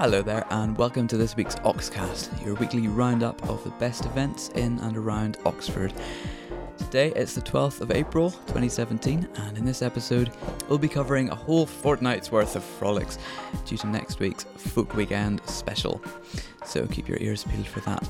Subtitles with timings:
[0.00, 4.48] Hello there, and welcome to this week's Oxcast, your weekly roundup of the best events
[4.54, 5.92] in and around Oxford.
[6.78, 10.30] Today it's the 12th of April 2017, and in this episode,
[10.70, 13.18] we'll be covering a whole fortnight's worth of frolics
[13.66, 16.02] due to next week's Folk Weekend special.
[16.64, 18.08] So keep your ears peeled for that.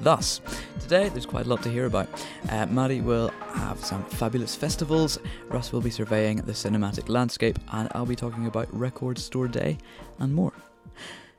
[0.00, 0.40] Thus,
[0.80, 2.08] today there's quite a lot to hear about.
[2.50, 7.88] Uh, Maddie will have some fabulous festivals, Russ will be surveying the cinematic landscape, and
[7.94, 9.78] I'll be talking about Record Store Day
[10.18, 10.52] and more.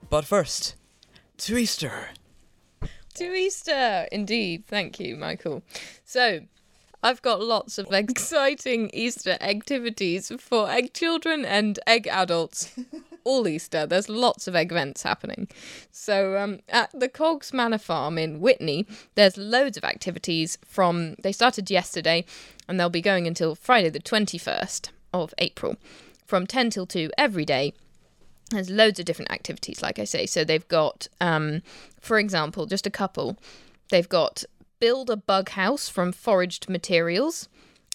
[0.09, 0.75] But first,
[1.38, 2.09] to Easter.
[3.16, 4.66] To Easter, indeed.
[4.67, 5.63] Thank you, Michael.
[6.05, 6.41] So,
[7.03, 12.73] I've got lots of exciting Easter activities for egg children and egg adults.
[13.23, 15.47] All Easter, there's lots of egg events happening.
[15.91, 21.31] So, um, at the Cogges Manor Farm in Witney, there's loads of activities from, they
[21.31, 22.25] started yesterday
[22.67, 25.75] and they'll be going until Friday, the 21st of April,
[26.25, 27.73] from 10 till 2 every day
[28.50, 30.26] there's loads of different activities like i say.
[30.26, 31.62] So they've got um,
[32.00, 33.38] for example just a couple.
[33.90, 34.44] They've got
[34.80, 37.50] build a bug house from foraged materials.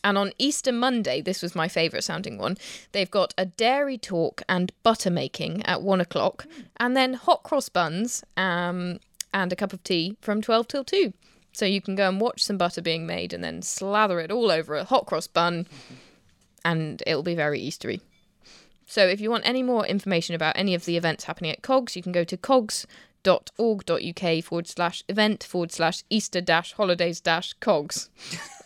[0.04, 2.56] And on easter monday this was my favourite sounding one
[2.90, 6.46] they've got a dairy talk and butter making at one o'clock.
[6.78, 8.98] And then hot cross buns um,
[9.32, 11.12] and a cup of tea from 12 till 2
[11.52, 14.50] so you can go and watch some butter being made and then slather it all
[14.50, 15.66] over a hot cross bun.
[16.64, 18.02] And it'll be very eastery
[18.86, 21.96] so if you want any more information about any of the events happening at Cogges,
[21.96, 28.08] you can go to cogs.org.uk forward slash event forward slash Easter dash holidays dash Cogges.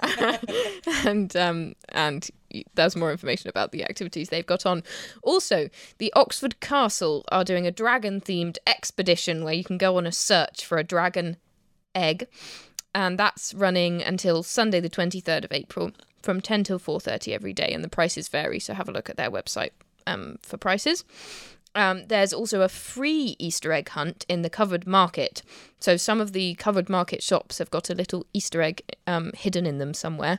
[1.07, 2.31] and um, and
[2.75, 4.83] there's more information about the activities they've got on.
[5.23, 10.07] Also, the Oxford Castle are doing a dragon themed expedition where you can go on
[10.07, 11.37] a search for a dragon
[11.95, 12.29] egg.
[12.95, 15.93] And that's running until Sunday the 23rd of April
[16.23, 19.17] from 10 till 4:30 every day and the prices vary so have a look at
[19.17, 19.71] their website
[20.07, 21.05] um, for prices.
[21.77, 25.43] Um, there's also a free Easter egg hunt in the covered market.
[25.79, 29.67] So some of the covered market shops have got a little Easter egg um, hidden
[29.67, 30.39] in them somewhere.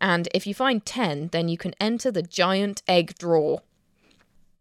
[0.00, 3.58] And if you find 10, then you can enter the giant egg draw.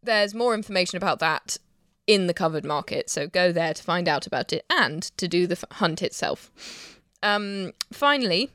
[0.04, 1.58] There's more information about that
[2.06, 3.10] in the covered market.
[3.10, 6.52] So go there to find out about it and to do the hunt itself.
[7.24, 8.52] Um, finally,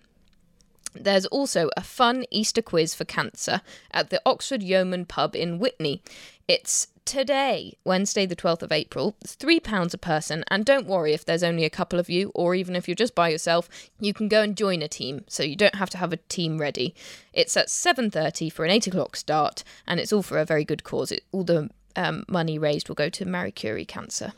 [1.00, 6.02] there's also a fun Easter quiz for cancer at the Oxford Yeoman pub in Witney.
[6.48, 9.16] It's today, Wednesday, the 12th of April.
[9.20, 12.54] It's £3 a person, and don't worry if there's only a couple of you, or
[12.54, 13.68] even if you're just by yourself,
[14.00, 16.58] you can go and join a team, so you don't have to have a team
[16.58, 16.94] ready.
[17.32, 20.84] It's at 7.30 for an 8 o'clock start, and it's all for a very good
[20.84, 21.12] cause.
[21.12, 24.32] It, all the um, money raised will go to Marie Curie Cancer.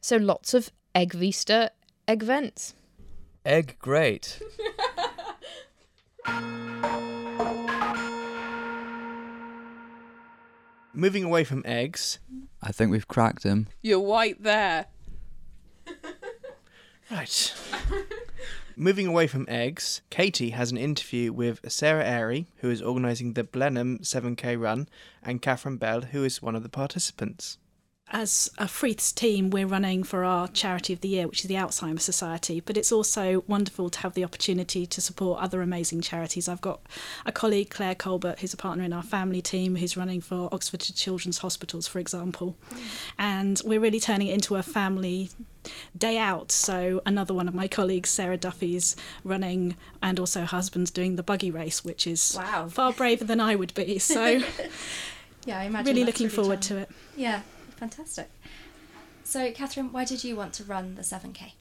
[0.00, 1.70] So lots of Egg Vista
[2.10, 2.74] egg vents.
[3.44, 4.42] Egg great.
[10.92, 12.18] Moving away from eggs.
[12.62, 13.68] I think we've cracked him.
[13.80, 14.86] You're white there.
[17.10, 17.54] Right.
[18.76, 23.44] Moving away from eggs, Katie has an interview with Sarah Airy, who is organising the
[23.44, 24.88] Blenheim 7k run,
[25.22, 27.58] and Catherine Bell, who is one of the participants
[28.12, 31.54] as a Freeth's team, we're running for our charity of the year, which is the
[31.54, 32.60] Alzheimer's Society.
[32.60, 36.48] But it's also wonderful to have the opportunity to support other amazing charities.
[36.48, 36.80] I've got
[37.24, 40.94] a colleague, Claire Colbert, who's a partner in our family team, who's running for Oxfordshire
[40.96, 42.56] Children's Hospitals, for example.
[42.70, 42.80] Mm.
[43.18, 45.30] And we're really turning it into a family
[45.96, 46.50] day out.
[46.50, 51.50] So another one of my colleagues, Sarah Duffy's running, and also husband's doing the buggy
[51.50, 52.66] race, which is wow.
[52.68, 53.98] far braver than I would be.
[53.98, 54.40] So
[55.44, 56.90] yeah, I imagine really looking forward to it.
[57.16, 57.42] Yeah.
[57.80, 58.30] Fantastic.
[59.24, 61.52] So, Catherine, why did you want to run the 7K?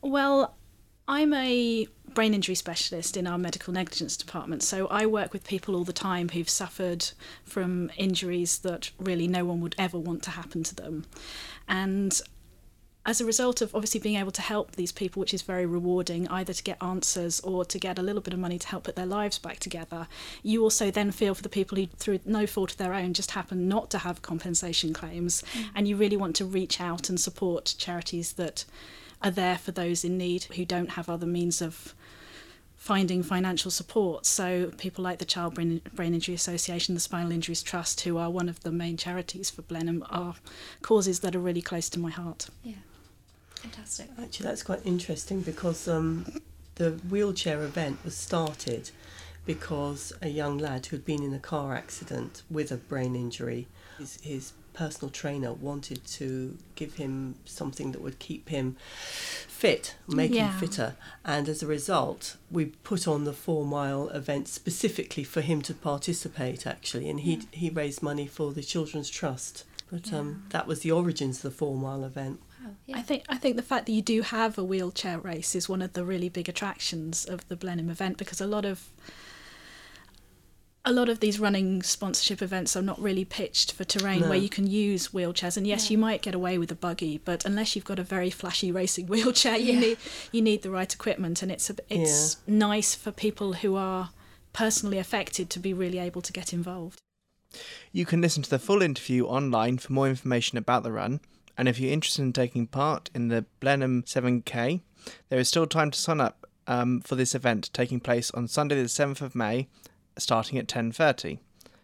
[0.00, 0.54] Well,
[1.08, 5.74] I'm a brain injury specialist in our medical negligence department, so I work with people
[5.74, 7.10] all the time who've suffered
[7.42, 11.04] from injuries that really no one would ever want to happen to them.
[11.66, 12.20] And
[13.08, 16.28] as a result of obviously being able to help these people, which is very rewarding,
[16.28, 18.96] either to get answers or to get a little bit of money to help put
[18.96, 20.06] their lives back together,
[20.42, 23.30] you also then feel for the people who, through no fault of their own, just
[23.30, 25.42] happen not to have compensation claims.
[25.54, 25.64] Mm.
[25.74, 28.66] And you really want to reach out and support charities that
[29.22, 31.94] are there for those in need who don't have other means of
[32.76, 34.26] finding financial support.
[34.26, 38.28] So people like the Child Brain, Brain Injury Association, the Spinal Injuries Trust, who are
[38.30, 40.34] one of the main charities for Blenheim, are
[40.82, 42.50] causes that are really close to my heart.
[42.62, 42.74] Yeah.
[43.62, 44.08] Fantastic.
[44.20, 46.40] Actually, that's quite interesting because um,
[46.76, 48.90] the wheelchair event was started
[49.46, 53.66] because a young lad who had been in a car accident with a brain injury,
[53.98, 58.76] his, his personal trainer wanted to give him something that would keep him
[59.48, 60.52] fit, make yeah.
[60.52, 60.94] him fitter.
[61.24, 65.74] And as a result, we put on the four mile event specifically for him to
[65.74, 67.08] participate actually.
[67.08, 71.38] And he, he raised money for the Children's Trust But um, that was the origins
[71.38, 72.40] of the four mile event.
[72.88, 72.94] Wow.
[72.94, 72.98] Yeah.
[72.98, 75.82] I think I think the fact that you do have a wheelchair race is one
[75.82, 78.88] of the really big attractions of the Blenheim event because a lot of
[80.84, 84.28] a lot of these running sponsorship events are not really pitched for terrain No.
[84.30, 85.94] where you can use wheelchairs and yes Yeah.
[85.94, 89.06] you might get away with a buggy but unless you've got a very flashy racing
[89.12, 89.80] wheelchair you Yeah.
[89.80, 89.98] need
[90.32, 94.10] you need the right equipment and it's a, it's nice for people who are
[94.54, 97.02] personally affected to be really able to get involved
[97.92, 101.20] You can listen to the full interview online for more information about the run.
[101.58, 104.80] And if you're interested in taking part in the Blenheim 7K,
[105.28, 108.76] there is still time to sign up um, for this event taking place on Sunday
[108.76, 109.66] the 7th of May,
[110.16, 111.38] starting at 10.30.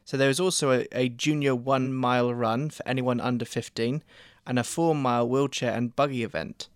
[0.05, 4.05] So there is also a, a junior one mile run for anyone under 15
[4.47, 6.69] and a four mile wheelchair and buggy event.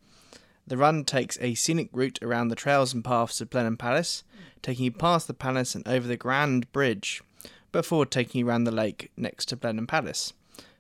[0.67, 4.25] The run takes a scenic route around the trails and paths of Blenheim Palace,
[4.61, 7.23] taking you past the palace and over the Grand Bridge,
[7.71, 10.33] before taking you around the lake next to Blenheim Palace.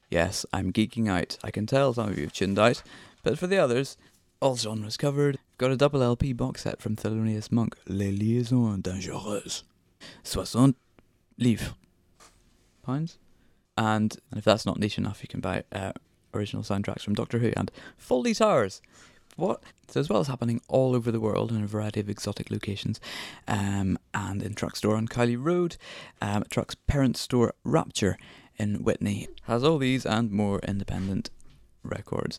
[0.08, 1.38] Yes, I'm geeking out.
[1.42, 2.82] I can tell some of you have tuned out,
[3.22, 3.96] but for the others,
[4.42, 5.38] all genres covered.
[5.56, 9.62] Got a double LP box set from Thelonious Monk, Les Liaisons Dangereuses.
[10.24, 10.74] 60
[11.38, 11.74] livres.
[12.82, 13.18] Pounds?
[13.78, 15.92] And, and if that's not niche enough, you can buy uh,
[16.34, 18.82] original soundtracks from Doctor Who and Fawlty Towers.
[19.36, 19.62] What?
[19.86, 23.00] So as well as happening all over the world in a variety of exotic locations,
[23.46, 25.76] um, and in Truck Store on Cowley Road,
[26.20, 28.18] um, Truck's parent store Rapture
[28.58, 31.30] in Witney has all these and more independent
[31.84, 32.38] records.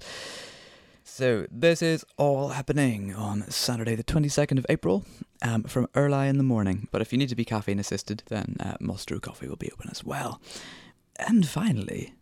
[1.06, 5.04] So this is all happening on Saturday, the twenty second of April,
[5.42, 6.88] um, from early in the morning.
[6.92, 8.78] But if you need to be caffeine assisted, then uh,
[9.20, 10.42] Coffee will be open as well.
[11.20, 12.14] And finally,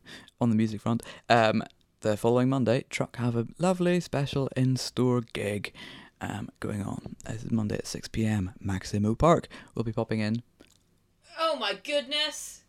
[0.42, 1.64] on the music front, um,
[2.02, 5.74] the following Monday, Truck have a lovely special in store gig
[6.20, 7.16] um, going on.
[7.26, 8.54] This is Monday at 6 pm.
[8.60, 10.42] Maximo Park will be popping in.
[11.40, 12.61] Oh my goodness!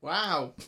[0.00, 0.52] Wow.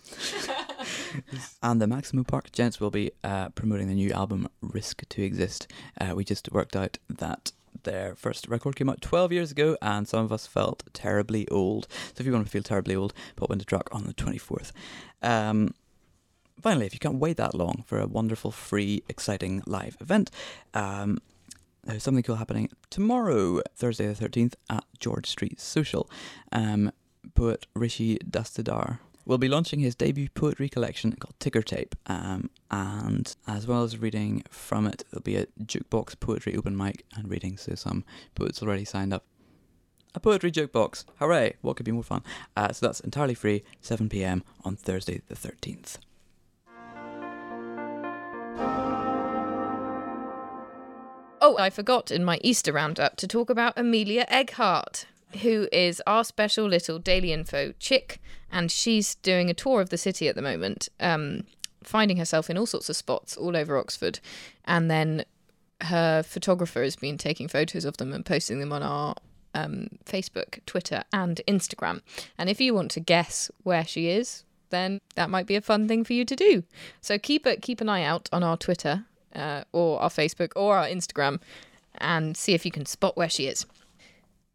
[1.63, 5.69] And the Maximo Park gents will be uh, promoting the new album Risk to Exist.
[6.01, 10.09] Uh, we just worked out that their first record came out 12 years ago, and
[10.09, 11.87] some of us felt terribly old.
[11.91, 14.73] So if you want to feel terribly old, pop into Truck on the 24th.
[15.23, 15.75] Um,
[16.61, 20.31] finally, if you can't wait that long for a wonderful, free, exciting live event,
[20.75, 21.19] um,
[21.85, 26.11] there's something cool happening tomorrow, Thursday the 13th, at George Street Social.
[26.53, 26.93] Um,
[27.35, 28.99] poet Rishi Dastidar
[29.31, 31.95] will be launching his debut poetry collection called Ticker Tape.
[32.07, 37.05] Um, and as well as reading from it, there'll be a jukebox poetry open mic
[37.15, 39.25] and reading, so some poets already signed up.
[40.17, 41.05] A poetry jukebox!
[41.21, 41.55] Hooray!
[41.61, 42.25] What could be more fun?
[42.57, 45.99] Uh, so that's entirely free, 7 pm on Thursday the 13th.
[51.41, 55.05] Oh, I forgot in my Easter roundup to talk about Amelia Egghart,
[55.43, 58.21] who is our special little Daily Info chick,
[58.51, 61.45] and she's doing a tour of the city at the moment, um,
[61.83, 64.21] finding herself in all sorts of spots all over Oxford,
[64.65, 65.25] and then
[65.83, 69.15] her photographer has been taking photos of them and posting them on our
[69.55, 72.03] um, Facebook, Twitter, and Instagram.
[72.37, 75.89] And if you want to guess where she is, then that might be a fun
[75.89, 76.65] thing for you to do.
[77.01, 80.87] So keep keep an eye out on our Twitter uh, or our Facebook or our
[80.87, 81.41] Instagram
[81.99, 83.67] and see if you can spot where she is.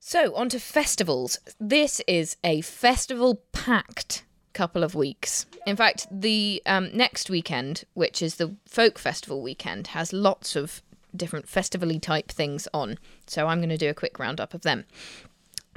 [0.08, 1.40] So, on to festivals.
[1.60, 5.48] This is a festival packed couple of weeks.
[5.66, 10.84] In fact, the um, next weekend, which is the folk festival weekend, has lots of
[11.16, 13.00] different festivally type things on.
[13.26, 14.86] So, I'm going to do a quick roundup of them.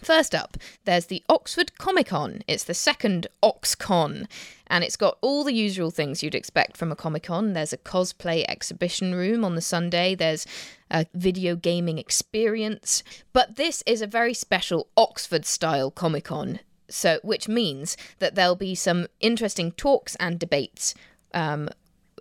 [0.03, 2.43] First up, there's the Oxford Comic Con.
[2.47, 4.27] It's the second OxCon,
[4.67, 7.55] and it's got all the usual things you'd expect from a Comic Con.
[7.55, 10.47] There's a cosplay exhibition room on the Sunday, there's
[10.91, 13.03] a video gaming experience,
[13.33, 16.61] but this is a very special Oxford style Comic Con.
[16.91, 20.95] So, which means that there'll be some interesting talks and debates
[21.35, 21.69] um,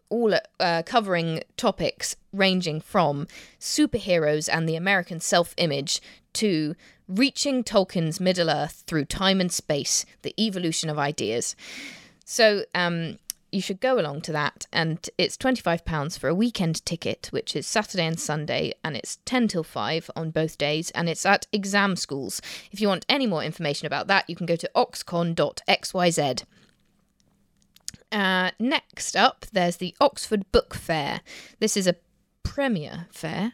[0.09, 3.27] all uh, covering topics ranging from
[3.59, 6.01] superheroes and the American self image
[6.33, 6.75] to
[7.07, 11.55] reaching Tolkien's Middle Earth through time and space, the evolution of ideas.
[12.25, 13.19] So, um,
[13.51, 17.65] you should go along to that, and it's £25 for a weekend ticket, which is
[17.65, 21.95] Saturday and Sunday, and it's 10 till 5 on both days, and it's at exam
[21.95, 22.41] schools.
[22.71, 26.43] If you want any more information about that, you can go to oxcon.xyz.
[28.11, 31.21] Uh, next up, there's the Oxford Book Fair.
[31.59, 31.95] This is a
[32.43, 33.53] premier fair,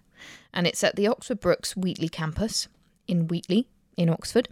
[0.53, 2.67] and it's at the Oxford Brookes Wheatley campus
[3.07, 4.49] in Wheatley, in Oxford.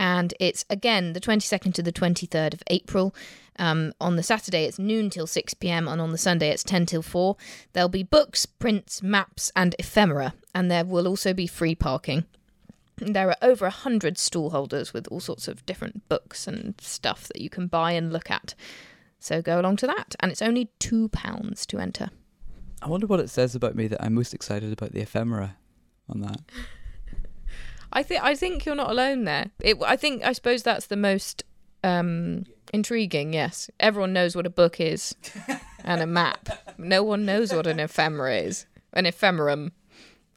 [0.00, 3.14] And it's again the 22nd to the 23rd of April.
[3.58, 6.86] Um, on the Saturday, it's noon till 6 pm, and on the Sunday, it's 10
[6.86, 7.36] till 4.
[7.74, 12.24] There'll be books, prints, maps, and ephemera, and there will also be free parking.
[12.96, 17.28] There are over a hundred stall holders with all sorts of different books and stuff
[17.28, 18.54] that you can buy and look at.
[19.18, 22.08] So go along to that, and it's only two pounds to enter.
[22.80, 25.56] I wonder what it says about me that I'm most excited about the ephemera
[26.08, 26.40] on that.
[27.92, 29.50] I think I think you're not alone there.
[29.60, 31.44] It, I think I suppose that's the most
[31.82, 33.32] um, intriguing.
[33.32, 35.14] Yes, everyone knows what a book is
[35.84, 36.48] and a map.
[36.78, 38.66] No one knows what an ephemera is.
[38.92, 39.72] An ephemerum,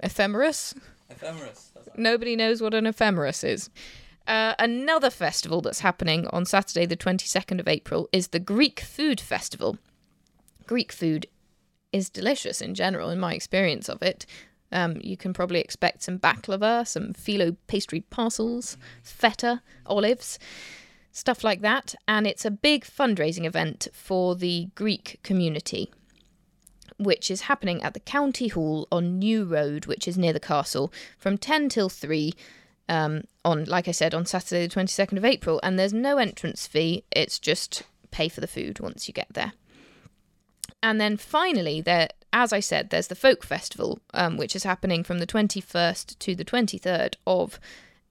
[0.02, 0.76] ephemeris.
[1.10, 1.72] Ephemeris.
[1.96, 3.70] Nobody knows what an ephemeris is.
[4.26, 9.20] Uh, another festival that's happening on Saturday, the 22nd of April, is the Greek Food
[9.20, 9.78] Festival.
[10.66, 11.28] Greek food
[11.92, 14.26] is delicious in general, in my experience of it.
[14.74, 20.40] Um, you can probably expect some baklava, some phyllo pastry parcels, feta, olives,
[21.12, 21.96] stuff like that.
[22.08, 25.92] And it's a big fundraising event for the Greek community,
[26.98, 30.92] which is happening at the County Hall on New Road, which is near the castle,
[31.18, 32.34] from 10 till 3
[32.90, 35.60] um, on, like I said, on Saturday, the 22nd of April.
[35.64, 39.54] And there's no entrance fee, it's just pay for the food once you get there.
[40.84, 45.04] And then finally, there, as I said, there's the folk festival, um, which is happening
[45.04, 47.58] from the 21st to the 23rd of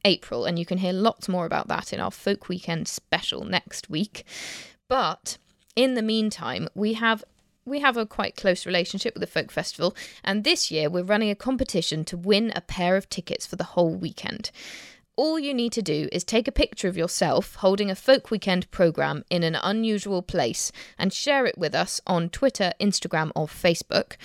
[0.07, 3.91] April, and you can hear lots more about that in our folk weekend special next
[3.91, 4.25] week.
[4.89, 5.37] But
[5.77, 7.23] in the meantime, we have
[7.65, 11.31] we have a quite close relationship with the folk festival, and this year we're running
[11.31, 14.51] a competition to win a pair of tickets for the whole weekend.
[15.15, 18.71] All you need to do is take a picture of yourself holding a folk weekend
[18.71, 24.17] program in an unusual place and share it with us on Twitter, Instagram, or Facebook,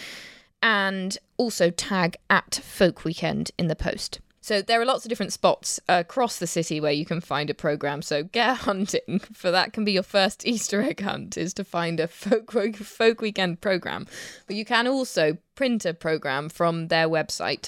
[0.61, 4.21] and also tag at folk weekend in the post.
[4.39, 7.53] So there are lots of different spots across the city where you can find a
[7.53, 8.01] program.
[8.01, 11.99] So get hunting for that can be your first Easter egg hunt is to find
[11.99, 14.07] a folk folk weekend program.
[14.45, 17.67] But you can also print a program from their website.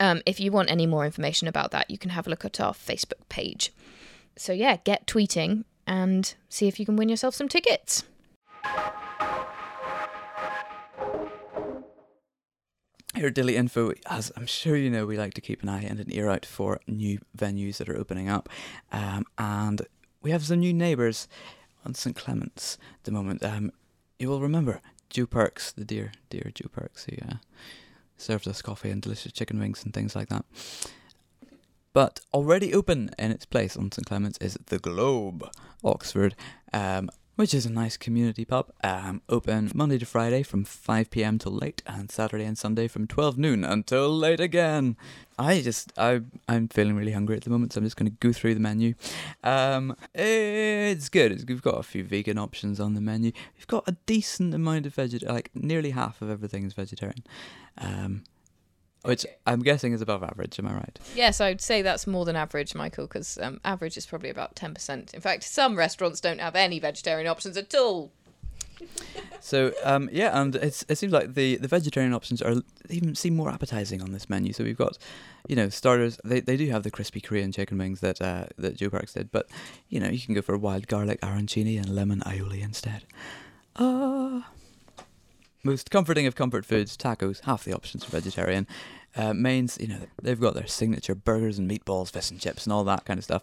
[0.00, 2.60] Um, if you want any more information about that, you can have a look at
[2.60, 3.72] our Facebook page.
[4.36, 8.04] So yeah, get tweeting and see if you can win yourself some tickets.
[13.14, 15.82] Here at Daily Info, as I'm sure you know, we like to keep an eye
[15.82, 18.48] and an ear out for new venues that are opening up.
[18.92, 19.82] Um, and
[20.22, 21.26] we have some new neighbours
[21.84, 23.42] on St Clement's at the moment.
[23.42, 23.72] Um,
[24.18, 24.80] you will remember
[25.10, 27.36] Joe Perks, the dear, dear Joe Perks, who uh,
[28.18, 30.44] served us coffee and delicious chicken wings and things like that.
[31.92, 35.48] But already open in its place on St Clement's is the Globe,
[35.82, 36.36] Oxford.
[36.72, 38.72] Um, which is a nice community pub.
[38.82, 43.06] Um, open Monday to Friday from 5 pm till late, and Saturday and Sunday from
[43.06, 44.96] 12 noon until late again.
[45.38, 48.16] I just, I, I'm feeling really hungry at the moment, so I'm just going to
[48.18, 48.94] go through the menu.
[49.44, 51.48] Um, it's good.
[51.48, 53.30] We've got a few vegan options on the menu.
[53.56, 57.22] We've got a decent amount of vegetarian, like nearly half of everything is vegetarian.
[57.76, 58.24] Um,
[59.08, 60.58] which I'm guessing is above average.
[60.58, 60.98] Am I right?
[61.16, 65.14] Yes, I'd say that's more than average, Michael, because um, average is probably about 10%.
[65.14, 68.12] In fact, some restaurants don't have any vegetarian options at all.
[69.40, 72.56] So um, yeah, and it's it seems like the, the vegetarian options are
[72.90, 74.52] even seem more appetizing on this menu.
[74.52, 74.98] So we've got,
[75.46, 76.18] you know, starters.
[76.24, 79.30] They they do have the crispy Korean chicken wings that uh, that Joe Perks did,
[79.30, 79.48] but
[79.88, 83.04] you know you can go for wild garlic arancini and lemon aioli instead.
[83.76, 84.50] Ah.
[85.64, 88.66] Most comforting of comfort foods, tacos, half the options for vegetarian.
[89.16, 92.72] Uh, mains, you know, they've got their signature burgers and meatballs, fish and chips, and
[92.72, 93.42] all that kind of stuff.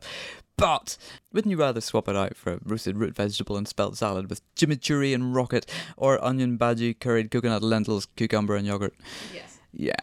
[0.57, 0.97] But
[1.33, 4.41] wouldn't you rather swap it out for a roasted root vegetable and spelt salad with
[4.55, 8.93] chimichurri and rocket, or onion bhaji, curried coconut lentils, cucumber and yogurt?
[9.33, 9.59] Yes.
[9.73, 9.93] Yeah,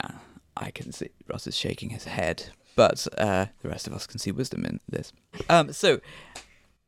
[0.57, 4.19] I can see Russ is shaking his head, but uh, the rest of us can
[4.19, 5.13] see wisdom in this.
[5.49, 6.01] Um, so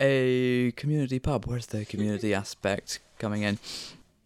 [0.00, 1.46] a community pub.
[1.46, 3.58] Where's the community aspect coming in?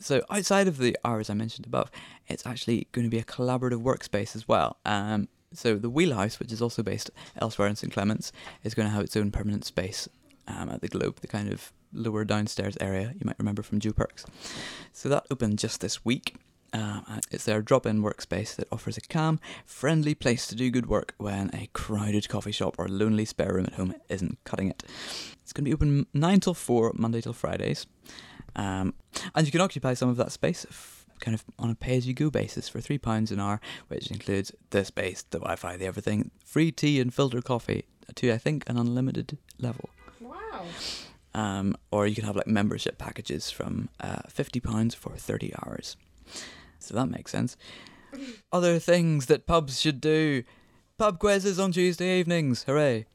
[0.00, 1.90] So outside of the hours I mentioned above,
[2.28, 4.78] it's actually going to be a collaborative workspace as well.
[4.84, 8.94] Um, so the Wheelhouse, which is also based elsewhere in St Clements, is going to
[8.94, 10.08] have its own permanent space
[10.46, 13.92] um, at the Globe, the kind of lower downstairs area you might remember from Joe
[13.92, 14.24] Perks.
[14.92, 16.36] So that opened just this week.
[16.74, 21.14] Um, it's their drop-in workspace that offers a calm, friendly place to do good work
[21.16, 24.84] when a crowded coffee shop or lonely spare room at home isn't cutting it.
[25.42, 27.86] It's going to be open nine till four, Monday till Fridays,
[28.58, 28.92] um,
[29.34, 30.66] and you can occupy some of that space.
[30.68, 34.84] F- kind of on a pay-as-you-go basis for three pounds an hour, which includes the
[34.84, 39.38] space, the Wi-Fi, the everything, free tea and filter coffee to I think an unlimited
[39.58, 39.90] level.
[40.20, 40.64] Wow.
[41.34, 45.96] Um, or you can have like membership packages from uh, fifty pounds for thirty hours.
[46.78, 47.56] So that makes sense.
[48.52, 50.42] Other things that pubs should do:
[50.98, 52.64] pub quizzes on Tuesday evenings.
[52.64, 53.06] Hooray!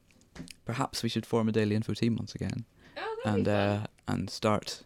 [0.64, 2.64] Perhaps we should form a daily info team once again
[2.96, 4.82] Oh, and uh, and start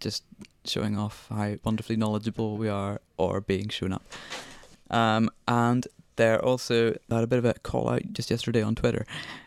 [0.00, 0.24] just
[0.64, 4.04] showing off how wonderfully knowledgeable we are, or being shown up.
[4.90, 9.06] Um, and they're also had a bit of a call out just yesterday on Twitter,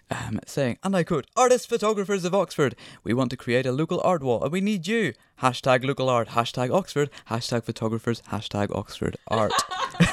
[0.09, 4.01] um, saying, and I quote, "Artists, photographers of Oxford, we want to create a local
[4.03, 5.13] art wall, and we need you.
[5.41, 6.29] Hashtag local art.
[6.29, 7.09] Hashtag Oxford.
[7.29, 8.21] Hashtag photographers.
[8.31, 9.53] Hashtag Oxford art."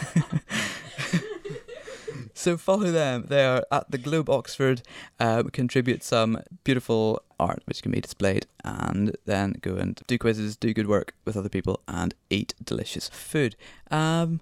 [2.41, 3.27] So follow them.
[3.29, 4.81] They are at the Globe Oxford.
[5.19, 10.57] Uh, contribute some beautiful art which can be displayed, and then go and do quizzes,
[10.57, 13.57] do good work with other people, and eat delicious food.
[13.91, 14.41] Um,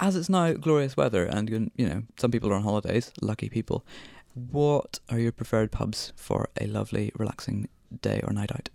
[0.00, 3.84] as it's now glorious weather, and you know some people are on holidays, lucky people.
[4.32, 7.68] What are your preferred pubs for a lovely, relaxing
[8.00, 8.70] day or night out?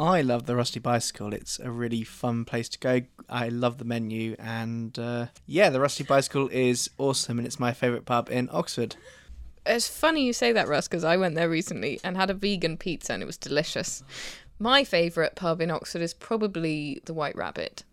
[0.00, 1.34] I love the Rusty Bicycle.
[1.34, 3.02] It's a really fun place to go.
[3.28, 7.74] I love the menu, and uh, yeah, the Rusty Bicycle is awesome, and it's my
[7.74, 8.96] favourite pub in Oxford.
[9.66, 12.78] It's funny you say that, Russ, because I went there recently and had a vegan
[12.78, 14.02] pizza and it was delicious.
[14.58, 17.84] My favourite pub in Oxford is probably the White Rabbit,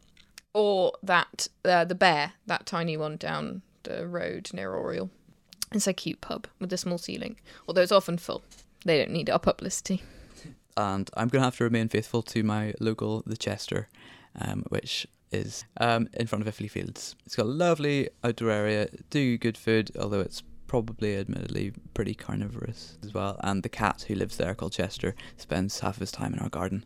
[0.54, 5.10] or that uh, the Bear, that tiny one down the road near Oriel.
[5.74, 7.36] It's a cute pub with a small ceiling,
[7.67, 8.43] although it's often full.
[8.86, 10.04] They don't need our publicity.
[10.77, 13.89] And I'm going to have to remain faithful to my local, the Chester,
[14.39, 17.15] um, which is um, in front of Iffley Fields.
[17.25, 22.97] It's got a lovely outdoor area, do good food, although it's probably admittedly pretty carnivorous
[23.03, 23.37] as well.
[23.41, 26.49] And the cat who lives there, called Chester, spends half of his time in our
[26.49, 26.85] garden.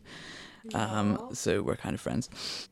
[0.74, 2.30] Um, so we're kind of friends.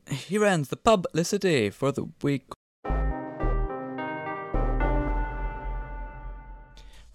[0.09, 2.45] Here ends the publicity for the week.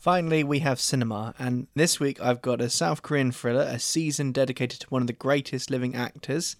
[0.06, 4.30] Finally, we have cinema, and this week I've got a South Korean thriller, a season
[4.30, 6.54] dedicated to one of the greatest living actors,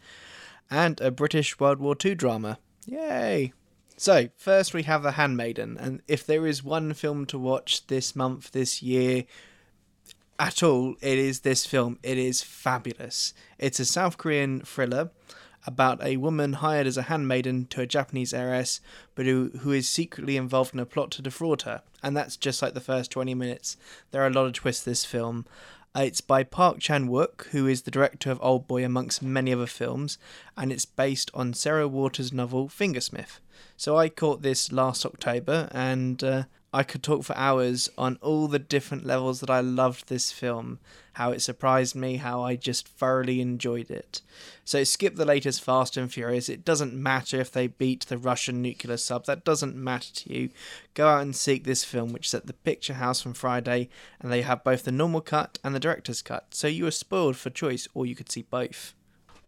[0.69, 2.59] and a British World War II drama.
[2.87, 3.53] Yay!
[3.97, 8.17] So, first we have The Handmaiden, and if there is one film to watch this
[8.17, 9.27] month, this year,
[10.41, 12.01] at all, it is this film.
[12.03, 13.33] It is fabulous.
[13.61, 15.11] It's a South Korean thriller
[15.67, 18.81] about a woman hired as a handmaiden to a Japanese heiress,
[19.15, 21.83] but who, who is secretly involved in a plot to defraud her.
[22.03, 23.77] And that's just like the first 20 minutes.
[24.11, 25.45] There are a lot of twists this film.
[25.97, 29.53] Uh, it's by Park Chan Wook, who is the director of Old Boy amongst many
[29.53, 30.19] other films,
[30.57, 33.41] and it's based on Sarah Waters' novel Fingersmith.
[33.79, 36.45] So I caught this last October, and uh,
[36.77, 40.79] I could talk for hours on all the different levels that I loved this film,
[41.15, 44.21] how it surprised me, how I just thoroughly enjoyed it.
[44.63, 46.51] So skip the latest Fast and Furious.
[46.51, 49.25] It doesn't matter if they beat the Russian nuclear sub.
[49.25, 50.51] That doesn't matter to you.
[50.93, 53.89] Go out and seek this film, which is at the Picture House from Friday,
[54.21, 56.49] and they have both the normal cut and the director's cut.
[56.51, 58.93] So you are spoiled for choice, or you could see both.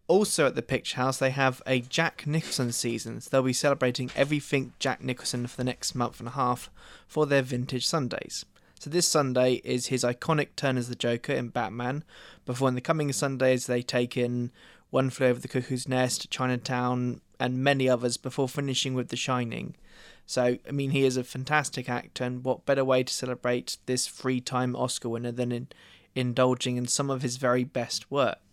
[0.09, 3.29] Also at the Picture House, they have a Jack Nicholson seasons.
[3.29, 6.71] They'll be celebrating everything Jack Nicholson for the next month and a half
[7.07, 8.47] for their vintage Sundays.
[8.81, 12.05] So this Sunday is his iconic turn as the Joker in Batman.
[12.47, 14.51] Before in the coming Sundays, they take in
[14.89, 19.77] One Flew Over the Cuckoo's Nest, Chinatown, and many others before finishing with The Shining.
[20.25, 24.07] So, I mean, he is a fantastic actor, and what better way to celebrate this
[24.07, 25.69] three time Oscar winner than in
[26.15, 28.48] indulging in some of his very best work?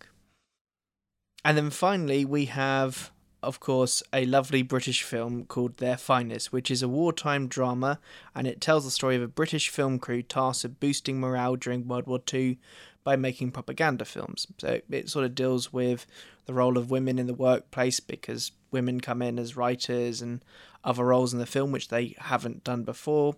[1.46, 6.72] And then finally, we have, of course, a lovely British film called Their Finest, which
[6.72, 8.00] is a wartime drama
[8.34, 11.86] and it tells the story of a British film crew tasked with boosting morale during
[11.86, 12.58] World War II
[13.04, 14.48] by making propaganda films.
[14.58, 16.04] So it sort of deals with
[16.46, 20.44] the role of women in the workplace because women come in as writers and
[20.82, 23.36] other roles in the film which they haven't done before.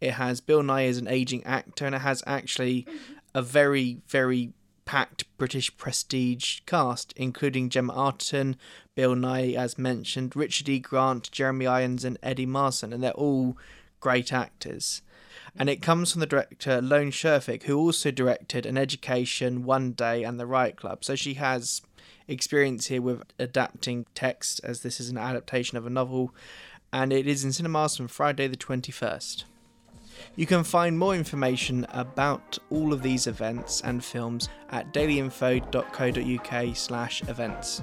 [0.00, 2.84] It has Bill Nighy as an aging actor, and it has actually
[3.32, 4.52] a very, very
[4.84, 8.56] packed British prestige cast, including Gemma Arterton,
[8.94, 10.78] Bill Nighy, as mentioned, Richard E.
[10.78, 13.56] Grant, Jeremy Irons, and Eddie Marsan, and they're all
[14.00, 15.02] great actors.
[15.56, 20.24] And it comes from the director Lone Scherfig, who also directed An Education, One Day,
[20.24, 21.04] and The Riot Club.
[21.04, 21.82] So she has
[22.26, 26.34] experience here with adapting text, as this is an adaptation of a novel,
[26.92, 29.44] and it is in cinemas from Friday the 21st.
[30.36, 37.22] You can find more information about all of these events and films at dailyinfo.co.uk slash
[37.28, 37.82] events.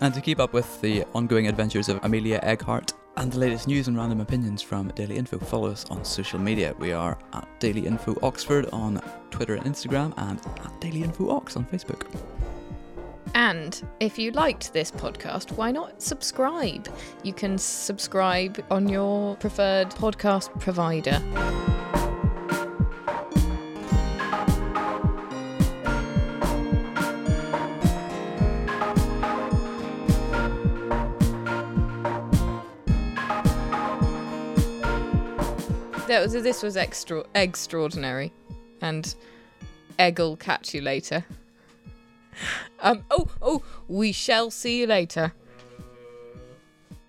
[0.00, 3.88] And to keep up with the ongoing adventures of Amelia Egghardt and the latest news
[3.88, 6.74] and random opinions from Daily Info, follow us on social media.
[6.78, 11.56] We are at Daily Info Oxford on Twitter and Instagram and at Daily Info Ox
[11.56, 12.06] on Facebook.
[13.34, 16.88] And if you liked this podcast, why not subscribe?
[17.22, 21.18] You can subscribe on your preferred podcast provider.
[36.08, 38.32] That was, this was extra extraordinary,
[38.80, 39.14] and
[40.00, 41.26] Egg'll catch you later.
[42.80, 43.04] Um.
[43.10, 43.28] Oh.
[43.42, 43.62] Oh.
[43.88, 45.32] We shall see you later.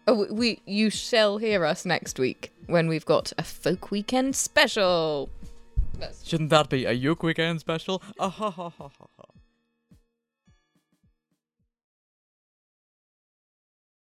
[0.07, 0.61] Oh, we.
[0.65, 5.29] You shall hear us next week when we've got a folk weekend special.
[6.23, 8.01] Shouldn't that be a Yoke Weekend special?
[8.19, 9.30] Ah, ha, ha, ha, ha, ha.